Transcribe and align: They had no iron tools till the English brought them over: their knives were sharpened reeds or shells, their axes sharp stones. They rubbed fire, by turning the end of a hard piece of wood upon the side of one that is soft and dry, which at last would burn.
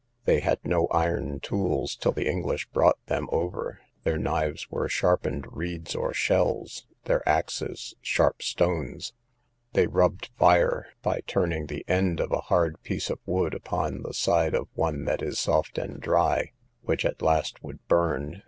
They 0.25 0.39
had 0.39 0.57
no 0.63 0.87
iron 0.87 1.39
tools 1.41 1.95
till 1.95 2.11
the 2.11 2.27
English 2.27 2.67
brought 2.71 2.97
them 3.05 3.27
over: 3.31 3.81
their 4.03 4.17
knives 4.17 4.67
were 4.71 4.89
sharpened 4.89 5.45
reeds 5.51 5.93
or 5.93 6.11
shells, 6.11 6.87
their 7.03 7.21
axes 7.29 7.93
sharp 8.01 8.41
stones. 8.41 9.13
They 9.73 9.85
rubbed 9.85 10.31
fire, 10.39 10.87
by 11.03 11.21
turning 11.27 11.67
the 11.67 11.85
end 11.87 12.19
of 12.19 12.31
a 12.31 12.41
hard 12.49 12.81
piece 12.81 13.11
of 13.11 13.19
wood 13.27 13.53
upon 13.53 14.01
the 14.01 14.15
side 14.15 14.55
of 14.55 14.69
one 14.73 15.05
that 15.05 15.21
is 15.21 15.37
soft 15.39 15.77
and 15.77 15.99
dry, 16.01 16.49
which 16.81 17.05
at 17.05 17.21
last 17.21 17.61
would 17.63 17.77
burn. 17.87 18.39